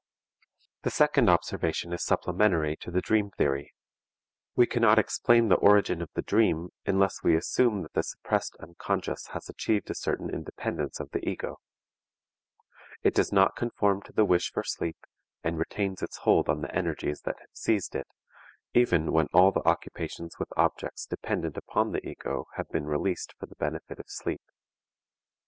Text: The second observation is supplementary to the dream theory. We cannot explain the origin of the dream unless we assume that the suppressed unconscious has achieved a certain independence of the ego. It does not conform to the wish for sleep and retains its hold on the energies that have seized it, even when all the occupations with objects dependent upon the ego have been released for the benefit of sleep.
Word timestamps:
The 0.81 0.89
second 0.89 1.29
observation 1.29 1.93
is 1.93 2.03
supplementary 2.03 2.75
to 2.77 2.89
the 2.89 3.01
dream 3.01 3.29
theory. 3.29 3.71
We 4.55 4.65
cannot 4.65 4.97
explain 4.97 5.47
the 5.49 5.57
origin 5.61 6.01
of 6.01 6.09
the 6.15 6.23
dream 6.23 6.69
unless 6.87 7.21
we 7.21 7.35
assume 7.35 7.83
that 7.83 7.93
the 7.93 8.01
suppressed 8.01 8.55
unconscious 8.59 9.27
has 9.33 9.47
achieved 9.47 9.91
a 9.91 9.93
certain 9.93 10.27
independence 10.31 10.99
of 10.99 11.11
the 11.11 11.19
ego. 11.29 11.57
It 13.03 13.13
does 13.13 13.31
not 13.31 13.55
conform 13.55 14.01
to 14.01 14.11
the 14.11 14.25
wish 14.25 14.51
for 14.51 14.63
sleep 14.63 14.97
and 15.43 15.59
retains 15.59 16.01
its 16.01 16.17
hold 16.23 16.49
on 16.49 16.61
the 16.61 16.75
energies 16.75 17.21
that 17.25 17.37
have 17.37 17.49
seized 17.53 17.93
it, 17.93 18.07
even 18.73 19.11
when 19.11 19.27
all 19.35 19.51
the 19.51 19.63
occupations 19.69 20.39
with 20.39 20.51
objects 20.57 21.05
dependent 21.05 21.57
upon 21.57 21.91
the 21.91 22.03
ego 22.09 22.45
have 22.55 22.67
been 22.69 22.87
released 22.87 23.35
for 23.39 23.45
the 23.45 23.55
benefit 23.57 23.99
of 23.99 24.05
sleep. 24.07 24.41